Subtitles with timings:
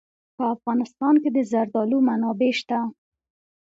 [0.37, 2.79] په افغانستان کې د زردالو منابع شته.